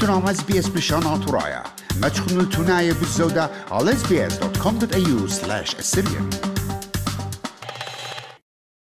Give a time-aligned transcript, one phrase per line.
[0.00, 1.64] تونام SBS بشان تورايا
[2.02, 2.92] ما تخنوا التناية
[3.70, 6.36] على sbs.com.au slash assyrian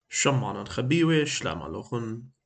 [0.08, 1.62] شمعنا خبيوي شلام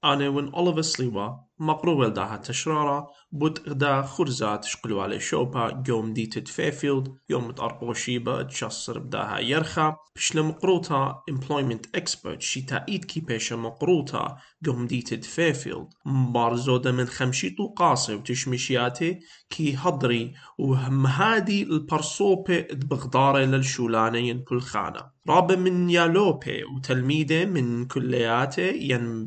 [0.05, 6.49] أنا وين أوليفر سليوا مقروبل داها تشرارة بود غدا خرزات شقلو على شوبا يوم ديتت
[6.49, 13.55] فيفيلد يوم تأرقو شيبا تشصر بداها يرخا بشل مقروطة employment expert شي تأيد كي بيشا
[13.55, 15.89] مقروطة يوم ديتت فيفيلد.
[16.07, 19.19] مبارزودة من خمشيتو قاصي وتشمشياتي
[19.51, 29.25] كي هضري وهم هادي البرصوبة بغدارة للشولانين بالخانة رابع من يالوبي وتلميذة من كلياته ين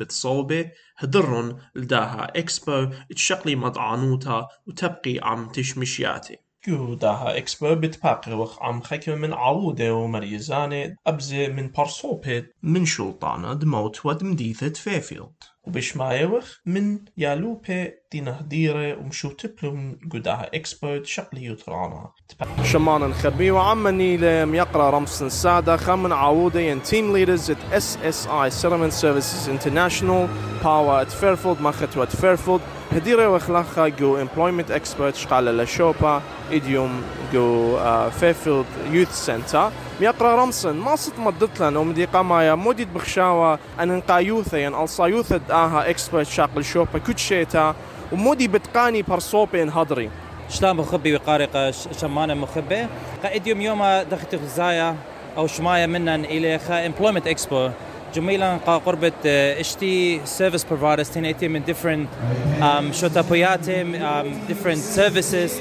[0.97, 6.37] هدرن لداها إكسبو تشقلي مضعانوتا وتبقي عم تشمشياتي.
[6.65, 13.53] كو داها إكسبو بتباقي وخ عم خكم من عودة ومريزانة أبزة من برصوبة من شلطانة
[13.53, 15.33] دموت ودمديثة فيفيلد.
[15.69, 22.11] وبش ما يوخ من يالوبي دي نهديرة ومشو تبلم قداها اكسبو شقلي يطرانا
[22.63, 28.27] شمان الخبي وعمني لم يقرأ رمسن سادة خمن عودة ين تيم ليدرز ات اس اس
[28.27, 30.27] اي سيرمنت سيرفيسز انترناشونال
[30.63, 36.21] باور ات فيرفولد مخت وات فيرفولد هديرة وخلاخا جو امبلويمنت اكسبرت شقالة لشوبا
[36.51, 37.01] ايديوم
[37.33, 37.77] جو
[38.09, 40.75] فيرفولد يوث سنتر ميقرا رمسن.
[40.75, 43.59] ما صت مدت لنا ومدي قمايا موديد بخشاوة.
[43.79, 47.75] ان انقا يوثا ين الصا يوثا أها اكسبرت شاقل شوبا كوتشيتا
[48.11, 50.09] ومودي بتقاني برصوبين هضري
[50.49, 52.87] شلون مخبي وقارقة شمانة مخبة؟
[53.23, 54.95] قائد يوم دخلت غزايا
[55.37, 57.71] أو شماية منن إلى خا employment expo.
[58.15, 62.07] جميلا قا قربة إشتي سيرفيس بروفايدرز تنيتي من different
[62.61, 65.51] um, شوتابوياتي um, different services.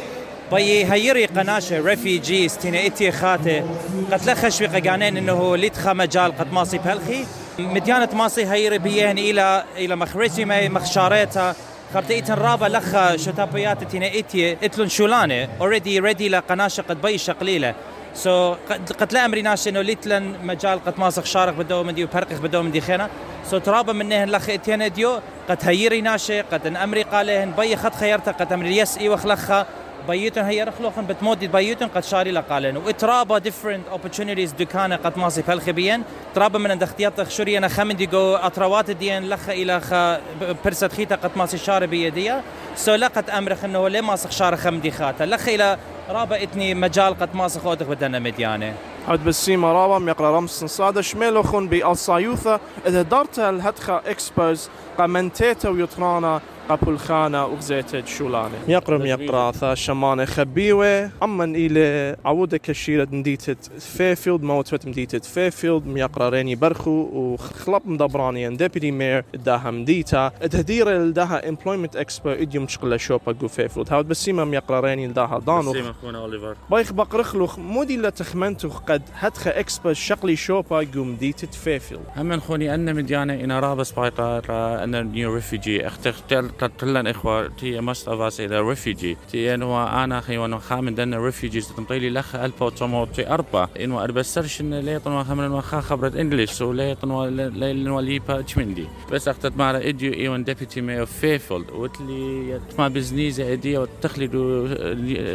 [0.52, 3.64] بي هيري قناشة ريفيجيز تنيتي خاتي
[4.12, 7.24] قد لخش قانين إنه ليتخا مجال قد ماصي بهلخي
[7.58, 11.54] مديانة ماصي هيري بيهن إلى إلى مخريتي مخشاريتا.
[11.94, 15.48] خرتيت رابا لخ شتابيات تينا ايتي اتلون شولانة.
[15.60, 17.75] اوريدي ريدي لقناشه قد بيش قليلة.
[18.15, 22.04] سو so, قد لا أمري ناش إنه ليتلن مجال قد ماسخ شارق بدو من دي
[22.04, 23.09] وبرقخ بدو من دي خينا.
[23.50, 25.20] سو so, ترابا منهن لخ اتينا ديو.
[25.48, 27.50] قد هيري ناشي قد أن أمري قالهن.
[27.50, 28.76] بي خد خيرتا قد أمري.
[28.76, 29.66] يس اي وخلخا
[30.09, 32.76] بيوتن هي رخلوخن بتمودي بيوتن قد شاري لقالن.
[32.76, 36.03] وإترابا different opportunities دكانه قد ماسي بالخبيين
[36.34, 40.20] ترابا من اختيارات خشوري أنا خمن ديجو اطروات ديان لخ إلى خ
[40.64, 42.42] برسة خيتا قد ماسي شاري بيديا
[42.76, 45.78] سو لقت أمرخ إنه ليه ماسخ شاري خمدي خاتا لخ إلى
[46.10, 48.75] رابا إتني مجال قد ماسخ اوتك بدنا مديانة.
[49.09, 55.69] عد بسيمة رابا ميقرأ رمس صادة شميلو خون بي الصايوثة إذا دارت الهدخة إكسبوز قمنتيتا
[55.69, 61.10] ويطرانا قبل خانة وغزيتة شولانة يقرم يقرأ ثا شمانة خبيوة.
[61.22, 65.86] عمن إلى عودة كشيرة نديتة فيفيلد موت مديتة فيفيلد.
[65.86, 70.28] ميقرا ريني برخو وخلب مدبراني ديبيتي مير داها مديتا.
[70.28, 73.92] تهدير لداها امبلويمنت اكسبو إديوم تشقل شوبا جو فيفيلد.
[73.92, 76.56] هاود بسيمة ميقرا ريني لداها دانو بسيمة خونا أوليفر.
[76.70, 77.58] بايخ بقرخلوخ.
[77.58, 82.00] مودي لا تخمنتو قد هدخ اكسبو شقلي شوبا جو مديتة فيفيلد.
[82.16, 84.44] هم خوني أن مديانة إنا رابس بايقار
[84.84, 90.38] أن نيو ريفيجي اختختل تلن إخوة تي مست أفاس إلى ريفيجي تي إنو أنا خي
[90.38, 95.52] وانو خامن دن ريفيجيز تنطيلي لخ ألبا وتمو تي أربا إنو أربسرش إن ليطن وخامن
[95.52, 98.86] وخا خبرت إنجليش وليطن ليلن وليبا تشمندي.
[99.12, 104.68] بس أختت مارا إديو إيوان ديبيتي ميو فيفولد وتلي تما بزنيزة إديو وتخلدو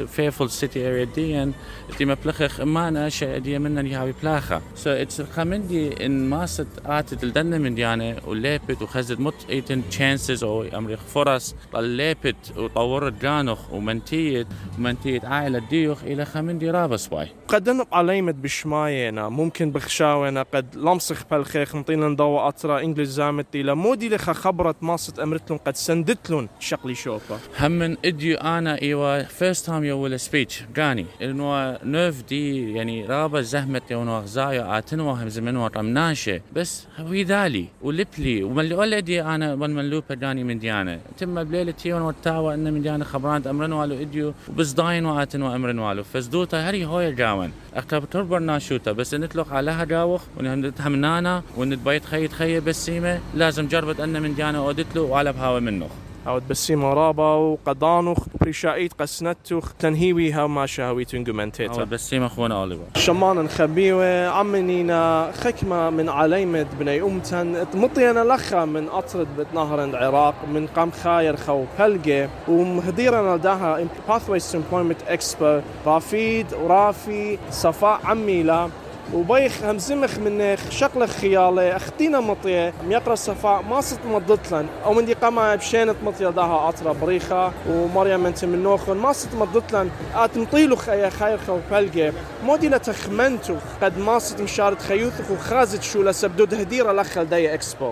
[0.06, 1.54] فيفولد سيتي أريا ديان
[1.98, 7.62] تي مبلخخ إمانا شا إديا منن يهاوي بلاخا سو اتس خامندي إن ماست آتت الدن
[7.62, 14.48] من ديانة وليبت وخزت مت ايتن تشانسز أو أمريخ فرص طليبت وطورت جانخ ومنتيت
[14.78, 21.26] ومنتيت عائلة ديوخ إلى خامندي رابس باي قد نق عليمت بشماينا ممكن بخشاونا قد لمسخ
[21.32, 26.96] بالخيخ نطينا ندوا أطرا إنجليز زامت إلى مودي لخا خبرت ماست أمرتلون قد سندتلون شقلي
[26.96, 27.40] شوبا.
[27.60, 31.06] هم من إديو آنا إيوا فيرست تايم يو ولا سبيتش قاني.
[31.22, 36.42] انه نوف دي يعني رابا زهمت يونو غزايا اتنو هم زمن ورم ناشي.
[36.54, 41.00] بس هوي ذالي ولبلي ومن اللي اولدي آنا من لوبا داني من ديانا.
[41.18, 45.80] تم بليلة يون وتاوى ان من ديانا خبران أمرن والو إديو وبس داين واتنو امرن
[45.80, 46.04] والو.
[46.04, 52.28] فزدوتا هري هوي جاون اكتب تربر ناشوتا بس نتلق عليها جاوخ ونتهم نانا ونتبيت خي
[52.28, 55.90] تخي بسيمه لازم جربت ان من ديانا اودتلو وعلى بهاوي منه
[56.28, 62.84] عود بسيمة رابا وقضانوخ بريشايت قسنتوخ تنهيوي ها ما شاهوي تنجمنتيتا أو بسيمة خونا اوليفر
[62.96, 70.68] شمان خبيوة عمنينا خكمة من عليمة بني أمتن مطينا لخا من أطرد بتنهر العراق من
[70.68, 78.70] قام خاير خو بلقة ومهديرنا داها to Employment Expo رافيد ورافي صفاء عميلة.
[79.14, 85.14] وبيخ همزمخ من شقلة خيالة أختينا مطية يقرا الصفاء ما صت مضتلن أو من دي
[85.14, 87.52] قما بشينت مطية داها اطرا بريخة.
[87.70, 92.14] ومريم انت من نوخن ما صت مضتلن اتمطيلو خيا خير خو فلقة
[92.44, 97.92] مودي لتخمنتو قد ما صت مشارت خيوثخ وخازت شو لسبدود هديرة لخل داي إكسبو.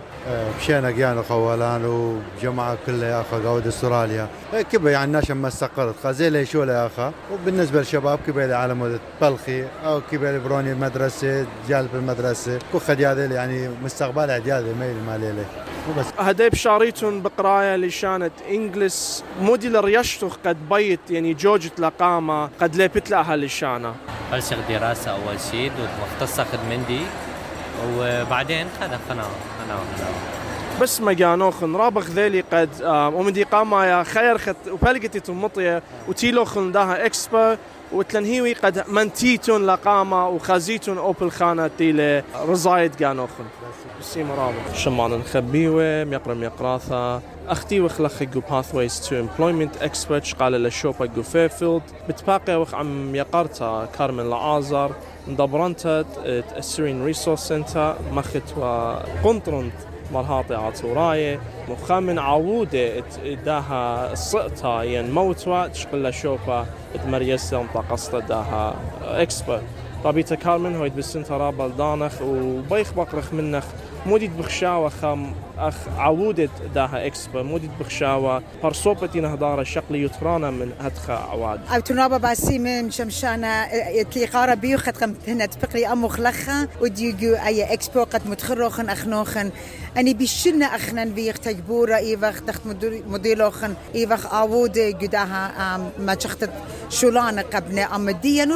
[0.59, 4.27] مشينا قيانا خوالان وجماعة كلها أخا قاود أستراليا.
[4.71, 5.95] كبا يعني ناشا ما استقرت.
[6.03, 11.00] خازيلة شو أخا؟ وبالنسبة للشباب كبا على مود بلخي أو كبا بروني المدرسة
[11.69, 15.45] جالب المدرسة كو خديادة يعني مستقبل عديادة ميل مالي
[15.89, 22.75] وبس هدي بشاريتون بقراية اللي شانت انجلس مودي لريشتوخ قد بيت يعني جوجة لقامة قد
[22.75, 23.95] ليبت لها اللي شانا.
[24.31, 25.71] بلشغ دراسة أول شيء
[26.01, 27.01] واختص خدمندي.
[27.97, 29.79] وبعدين خذ خنا خنا
[30.81, 37.05] بس ما جانوخن رابخ ذيلي قد ومدي قاما يا خير خت وبلقتي تمطية وتيلوخن داها
[37.05, 37.57] اكسبا
[37.93, 43.43] وتلنهيوي قد منتيتون لقامة وخازيتون أوبل خانة تيلي رزايد جانوخن.
[43.99, 51.05] بسي مرابط شمان نخبيوه ميقرا ميقراثا أختي وخلخ جو pathways to employment expert قال لشوبا
[51.05, 54.91] جو فيفيلد بتباقي وخ عم يقرتا كارمن لعازر
[55.27, 56.05] ندبرنتت
[56.57, 59.73] السرين ريسورس سنتر مخت وقنطرنت
[60.13, 63.03] مرهاطي عطوراية مخامن عودة
[63.45, 66.65] داها الصقطة ين موتوا تشقل شوبا
[67.05, 69.63] تمريسة انطقصت داها إكسبرت.
[70.05, 73.65] رابيتا كارمن هويد بسنتا رابل دانخ وبيخ بقرخ منخ
[74.05, 81.13] موديد بخشاوة خام اخ عودت داها اكسبا موديد بخشاوة برصوبتي نهدارة شقلي يترانا من هدخا
[81.13, 83.67] عواد أو تنابا باسي من شمشانا
[84.03, 89.51] تليقارا بيو خد قم هنا تبقلي امو خلخا وديجو اي اكسبو قد متخروخن اخنوخن
[89.97, 92.61] اني بيشنا اخنن بيخ تجبورا ايوخ تخت
[93.07, 96.49] مديلوخن ايوخ عود قداها ما تخت
[96.91, 98.47] شولانا قبنا امديا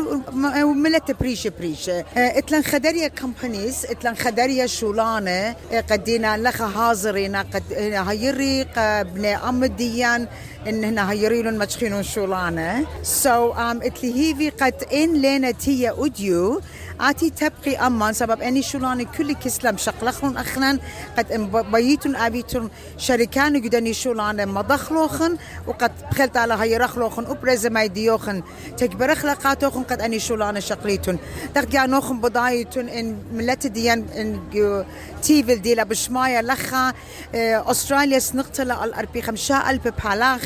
[0.64, 5.56] وملت بريشة بريشة اتلن خدريا كمبانيز اتلن خدريا شولانا
[5.92, 7.64] قدينا لخا هازرينا قد
[8.10, 10.28] هيري قبنا امديا
[10.68, 12.86] إن هنا هيريلون متشخينون شولانا.
[13.04, 16.62] سو so, um, إتلي هيفي قد إن لينا تيا أوديو.
[17.02, 20.80] آتي تبقي أمان سبب أني شولاني كل كسلم شقلخون أخنان.
[21.18, 25.38] قد بيتون أبيتون شركان قدني شولان مضخلوخن.
[25.68, 28.44] وقد بخلت على هاي رخلوخن أبرز ما يديوخن
[28.78, 31.18] تكبر خلقاتوخن قد أني شولان شقليتون.
[31.56, 34.86] ترجع نوخن بضايتون إن ملت ديان إن
[35.22, 36.94] تيفل ديلا بشمايا لخا.
[37.36, 39.70] أستراليا سنقتل الأربي خمسة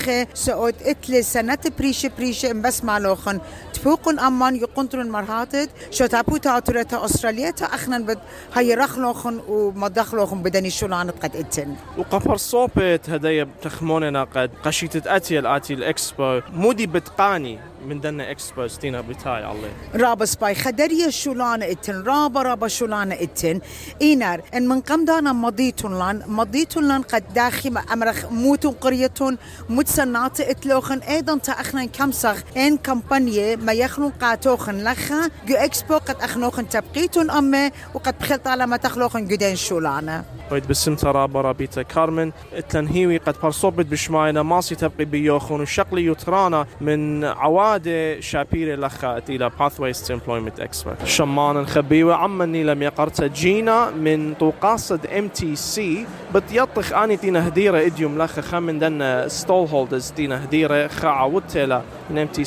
[0.09, 3.39] ألف بحلاخة سعود إتلي سنة بريشة بريشة بس مالوخن
[3.80, 5.70] تفوقن أمان يقنطرون مرهاتت.
[5.92, 8.20] شو تابو تاتورة أستراليا تا أخنا بد
[8.54, 11.76] هاي رخلوخن ومدخلوخن بدني شولان قد إتن.
[11.98, 19.02] وقفر صوبت هدايا تخموننا قد قشيتت أتي الآتي الإكسبو مودي بتقاني من دنا إكسبو ستينا
[19.02, 19.70] بتاي الله.
[19.96, 22.04] رابا سباي خدريا شولان إتن.
[22.04, 23.62] رابا رابا شولان إتن.
[24.02, 26.24] إينار إن من قم دانا مضيتون لأن.
[26.28, 29.38] مضيتون لأن قد داخي أمرخ موتون قريتون.
[29.70, 31.00] متسنات إتلوخن.
[31.00, 37.31] أيضا تا اخنا كمسخ إن كمبانية ما يخلون قاتوخن لخا جو إكسبو قد أخنوخن تبقيتون
[37.31, 43.36] امه وقد بخلط على ما تخلوخن قدين شولانه ويد بسم ترى برابيتا كارمن التنهيوي قد
[43.44, 50.63] برصوبت بشماينا ماسي تبقي بيوخون وشقلي يترانا من عوادة شابيري لخات إلى Pathways to Employment
[50.63, 51.06] Expert.
[51.06, 56.06] شمان خبيوة عمني لم يقرت جينا من طوقاصد سي
[56.36, 62.18] بتيطخ آني تينا هديرة إديوم لخ خمن دن ستول هولدرز تينا هديرة خاعة وتلا من
[62.18, 62.44] ام تي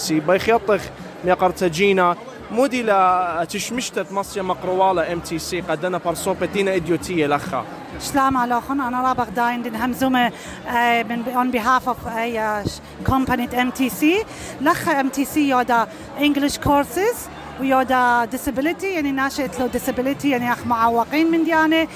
[1.22, 2.16] سي بيخ يطخ يقرت جينا
[2.50, 7.64] مودي لا تشمشتت مصيا مقروالة ام تي سي قد انا برصوبتينا إديوتية لخا.
[7.98, 8.80] سلام عليكم.
[8.80, 10.32] أنا رابغ داين دين همزومه
[11.08, 12.64] من on behalf of a
[13.10, 14.26] company MTC
[14.60, 15.88] لخ MTC يودا
[16.18, 17.16] English courses.
[17.60, 21.88] ويودا disability يعني ناشئت له disability يعني أخ معوقين من ديانة.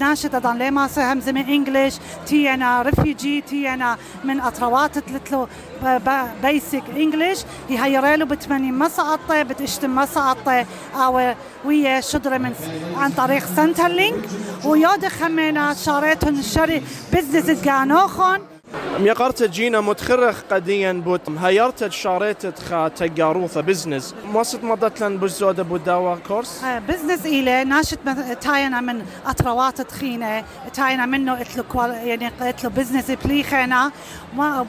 [0.00, 1.94] ناشئت أيضا ليه ما همزمه انجلش
[2.26, 5.48] تي أنا ريفيجي تي أنا من اطروات تلتلو
[6.42, 10.06] بيسك انجلش هي له بتمني ما سقطه بتشتم ما
[10.94, 11.34] أو
[11.64, 12.52] ويا شدرة من
[12.96, 14.24] عن طريق سنترلينك
[14.64, 18.51] ويودا خمينا شاريتهم شري بزنس جانوخون
[18.98, 24.14] ميقرت جينا متخرخ قديا بوت هيرت شاريت خا تجاروثة بزنس.
[24.24, 27.98] موسط مضت لن بزودة بوداوا كورس؟ بزنس إلى ناشط
[28.40, 33.90] تاينا من أطروات تخينة تاينا منه إتلو يعني إتلو بزنس بليخنا
[34.36, 34.66] ما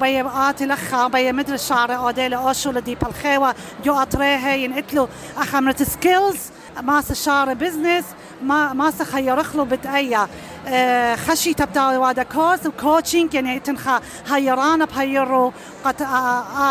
[0.50, 3.56] آتي لخا بي مدر الشارع أوديل أوشو لدي بالخيوة
[3.86, 6.38] جو أطريها ين إتلو أخمرت سكيلز
[6.82, 8.06] ماس الشارع بزنس.
[8.44, 10.28] ما ما سخيرخلو بتأيا.
[10.68, 15.54] آه، خشي تبدا وادا كورس وكوتشنج يعني تنخا هيرانا بهيرو
[15.86, 16.02] قد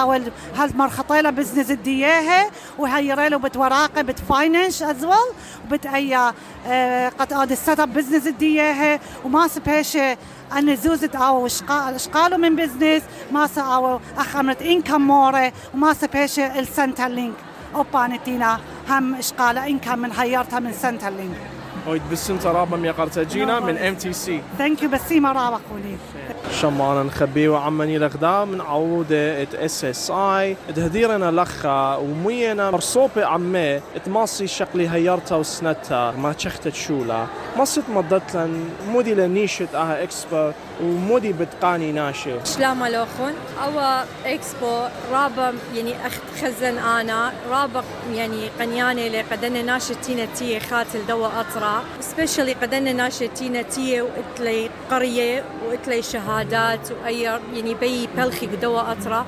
[0.00, 0.22] آول
[0.56, 6.32] هالمرخطيله بزنس الدياها وهيريلو بتوراقة بتفاينانس از ويل اي
[6.66, 10.16] آه، قد اد السيت اب بزنس الدياها وما سبيشة
[10.58, 13.02] أن زوزت أو اشقالو من بزنس
[13.32, 17.36] ما أو أخمرت إنكم موري وما سبيشة السنترلينك.
[17.74, 20.72] أوبانتينا هم اشقالة إنكم من هيرتها من
[21.84, 25.96] سنترلينك Oid بسنت رابا ميقرتجينا من ام تي سي ثانك يو بسيمة رابا خوني
[26.60, 30.56] شمانا نخبي وعمني لغدا من عودة إت إس إس آي.
[30.76, 36.14] تهديرنا لخا ومينا مرصوبة عمي تماصي شقلي هيرتا وسنتا.
[36.18, 40.50] ما شخت شولا مصت مضت لن مودي لنيشت أها إكسبو
[40.82, 43.34] ومودي بتقاني ناشي شلام لوخن
[43.64, 47.32] أو إكسبو رابا يعني أخت خزن أنا.
[47.50, 47.84] رابا
[48.14, 51.71] يعني قنياني لقدنا ناشتينا تي خاتل دوا أطرا.
[52.00, 59.26] سبيشالي قدنا ناشتينا تي وإتلي قرية وإتلي شهادات وأي يعني بي بلخي دوا أطرا.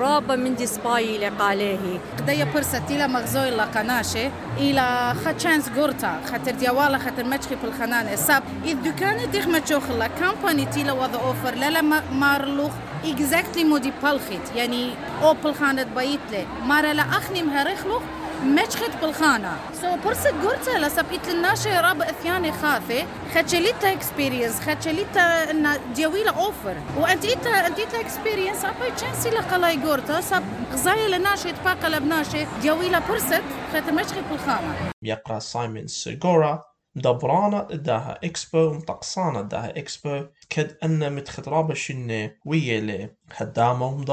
[0.00, 1.78] رابا من دي سباي لقاليه
[2.18, 8.14] قديا برسة إلى مغزوي لا قناشة إلى خاتشانس غورتا خاطر ديوالا خاطر مشخي في الخنانة
[8.16, 12.72] ساب إذ دكانة ديخ متشوخ لا كامباني تيلا وذا أوفر لا مارلوخ
[13.04, 14.90] اكزاكتلي مودي بالخيت يعني
[15.22, 16.46] أوبل خانة بيتلي.
[16.64, 18.02] مارا لا أخني مهرخلوخ
[18.44, 26.30] مشخت بالخانة سو برسة قرتها لسبقيت الناشة راب اثياني خافة خدشليتا اكسبيرينس خدشليتا ان ديويلا
[26.30, 32.98] اوفر وانت انت انت اكسبيرينس ابا تشانسي لقلاي قرتا سب غزايا لناشة تباقى لبناشة ديويلا
[32.98, 36.64] برست خدت مشخت بالخانة يقرأ سايمون سيغورا
[36.96, 44.04] مدبرانا اداها اكسبو مطقصانا اداها اكسبو كد ان متخطرابة شنة ويا لي هدامة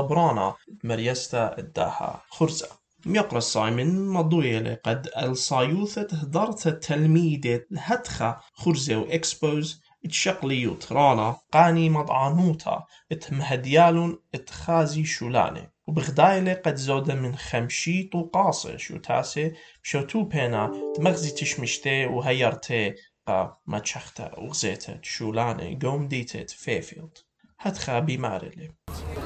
[0.84, 2.83] مريستا اداها خرزة.
[3.06, 14.20] ميقرأ سايمون مضوية قد الصايوثة هدرت تلميدة هدخة خرزة وإكسبوز تشقلي ترانا قاني مضعانوتا إتمهديالون
[14.36, 15.72] إتخازي شولاني.
[15.88, 19.52] وبغدايلة قد زودة من خمشي طوقاسة شو تاسي
[19.84, 22.94] شو تو بينا تمغزي تشمشتي وهيرتي
[23.28, 27.18] قا ما تشختا وغزيتا شولاني قوم ديتت فيفيلد
[27.60, 28.83] هدخة بمارلي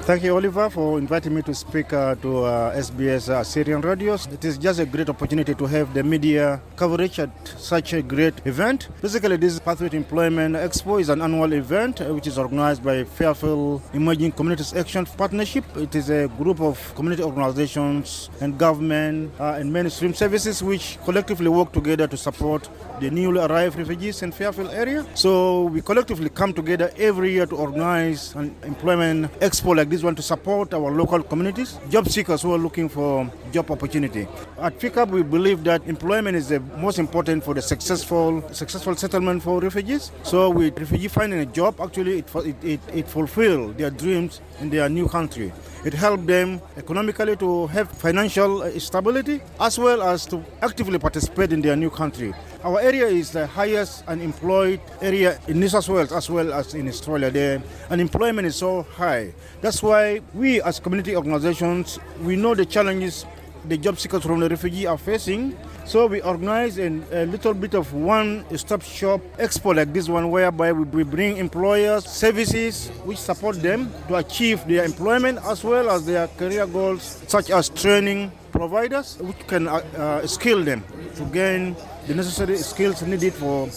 [0.08, 4.26] Thank you, Oliver, for inviting me to speak uh, to uh, SBS uh, Syrian radios.
[4.28, 8.34] It is just a great opportunity to have the media coverage at such a great
[8.46, 8.88] event.
[9.02, 13.04] Basically, this Pathway to Employment Expo is an annual event uh, which is organized by
[13.04, 15.66] Fairfield Emerging Communities Action Partnership.
[15.76, 21.50] It is a group of community organizations and government uh, and mainstream services which collectively
[21.50, 22.70] work together to support
[23.02, 25.06] the newly arrived refugees in Fairfield area.
[25.16, 30.16] So we collectively come together every year to organize an employment expo like this one
[30.16, 34.28] to support our local communities, job seekers who are looking for job opportunity.
[34.60, 39.44] At FICAP, we believe that employment is the most important for the successful successful settlement
[39.44, 40.12] for refugees.
[40.24, 44.70] So with refugee finding a job, actually it, it, it, it fulfills their dreams in
[44.70, 45.52] their new country.
[45.86, 51.62] It helps them economically to have financial stability as well as to actively participate in
[51.62, 52.34] their new country.
[52.64, 56.88] Our area is the highest unemployed area in New South Wales as well as in
[56.88, 57.30] Australia.
[57.30, 59.34] The unemployment is so high.
[59.62, 63.26] That's why we as community organizations, we know the challenges
[63.68, 65.58] the job seekers from the refugee are facing.
[65.86, 70.72] So we organize a, a little bit of one-stop shop expo like this one, whereby
[70.72, 76.28] we, bring employers services which support them to achieve their employment as well as their
[76.28, 80.84] career goals, such as training providers, which can uh, uh, skill them
[81.16, 81.76] to gain
[82.08, 83.70] the necessary skills needed for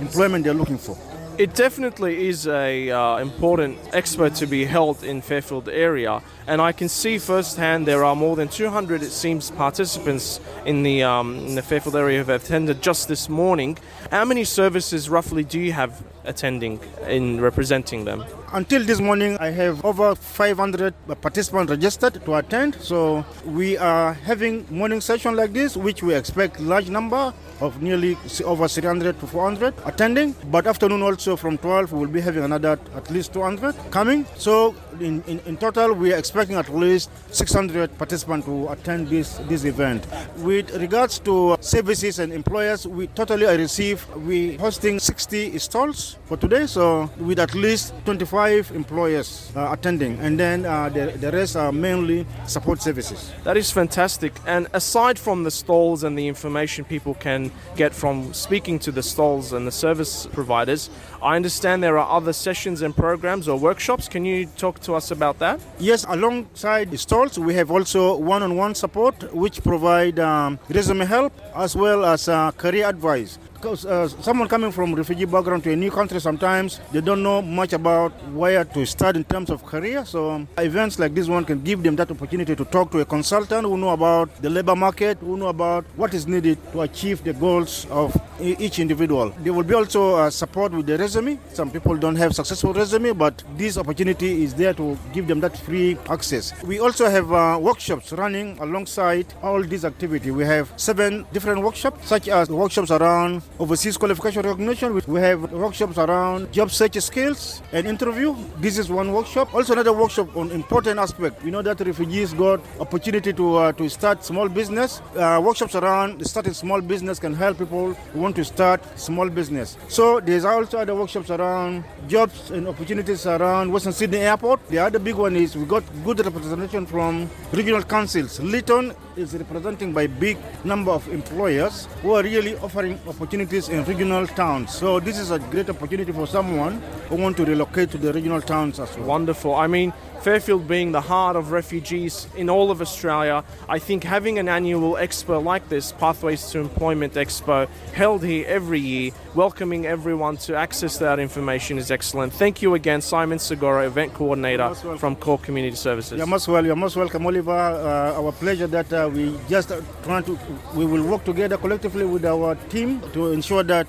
[0.00, 0.96] employment they're looking for.
[1.38, 6.72] It definitely is a uh, important expo to be held in Fairfield area, and I
[6.72, 11.54] can see firsthand there are more than 200, it seems, participants in the um, in
[11.54, 13.76] the Fairfield area who have attended just this morning.
[14.10, 18.24] How many services roughly do you have attending in representing them?
[18.54, 22.76] Until this morning, I have over 500 participants registered to attend.
[22.76, 28.16] So we are having morning session like this, which we expect large number of nearly
[28.44, 30.34] over 300 to 400 attending.
[30.50, 34.26] But afternoon also from 12, we will be having another at least 200 coming.
[34.36, 39.38] So in, in, in total, we are expecting at least 600 participants to attend this,
[39.48, 40.06] this event.
[40.38, 46.36] With regards to services and employers, we totally I receive, we hosting 60 stalls for
[46.36, 46.66] today.
[46.66, 50.18] So with at least 25 employers uh, attending.
[50.20, 53.32] And then uh, the, the rest are mainly support services.
[53.44, 54.32] That is fantastic.
[54.46, 57.45] And aside from the stalls and the information people can
[57.76, 60.90] get from speaking to the stalls and the service providers,
[61.22, 64.08] I understand there are other sessions and programs or workshops.
[64.08, 65.60] Can you talk to us about that?
[65.78, 71.74] Yes, alongside the stalls, we have also one-on-one support, which provide um, resume help as
[71.76, 73.38] well as uh, career advice.
[73.66, 77.72] Uh, someone coming from refugee background to a new country sometimes they don't know much
[77.72, 80.04] about where to start in terms of career.
[80.04, 83.04] So um, events like this one can give them that opportunity to talk to a
[83.04, 87.24] consultant who know about the labor market who know about what is needed to achieve
[87.24, 89.30] the goals of each individual.
[89.40, 91.38] There will be also uh, support with the resume.
[91.52, 95.56] Some people don't have successful resume but this opportunity is there to give them that
[95.56, 96.52] free access.
[96.62, 102.06] We also have uh, workshops running alongside all these activity we have seven different workshops
[102.06, 104.94] such as workshops around overseas qualification recognition.
[104.94, 108.34] We- have workshops around job search skills and interview.
[108.60, 109.54] This is one workshop.
[109.54, 111.42] Also another workshop on important aspect.
[111.42, 115.00] We know that refugees got opportunity to uh, to start small business.
[115.16, 119.76] Uh, workshops around starting small business can help people who want to start small business.
[119.88, 124.60] So there's also other workshops around jobs and opportunities around Western Sydney Airport.
[124.68, 128.38] The other big one is we got good representation from regional councils.
[128.40, 134.26] Lytton is representing by big number of employers who are really offering opportunities in regional
[134.26, 134.74] towns.
[134.74, 138.42] So this is a great opportunity for someone who want to relocate to the regional
[138.42, 139.06] towns as well.
[139.06, 139.54] Wonderful.
[139.54, 139.92] I mean,
[140.22, 144.94] Fairfield being the heart of refugees in all of Australia, I think having an annual
[144.94, 150.98] expo like this, Pathways to Employment Expo, held here every year, welcoming everyone to access
[150.98, 152.32] that information is excellent.
[152.32, 156.18] Thank you again, Simon Segura, Event Coordinator from Core Community Services.
[156.18, 157.52] You're most, well, you're most welcome, Oliver.
[157.52, 160.37] Uh, our pleasure that uh, we just uh, trying to,
[160.73, 163.87] we will work together collectively with our team to ensure that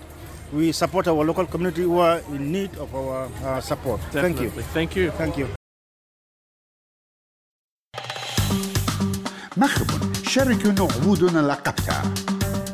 [0.52, 4.00] we support our local community who are in need of our uh, support.
[4.10, 4.48] Thank you.
[4.48, 4.62] Definitely.
[4.74, 5.10] Thank you.
[5.10, 5.48] Thank you.
[9.56, 12.02] مخبون شاركونا عبودنا لقبتها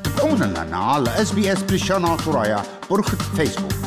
[0.05, 3.82] تابعونا لنا على اس بي اس بريشانا ترايا برخة فيسبوك